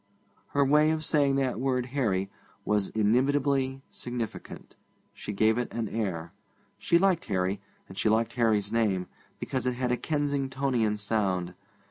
Her 0.53 0.65
way 0.65 0.89
of 0.89 1.05
saying 1.05 1.35
that 1.35 1.59
word 1.59 1.85
'Harry' 1.85 2.31
was 2.65 2.89
inimitably 2.89 3.83
significant. 3.91 4.75
She 5.13 5.31
gave 5.31 5.59
it 5.59 5.71
an 5.71 5.87
air. 5.87 6.33
She 6.79 6.97
liked 6.97 7.25
Harry, 7.25 7.61
and 7.87 7.95
she 7.95 8.09
liked 8.09 8.33
Harry's 8.33 8.71
name, 8.71 9.05
because 9.37 9.67
it 9.67 9.75
had 9.75 9.91
a 9.91 9.97
Kensingtonian 9.97 10.97
sound. 10.97 11.53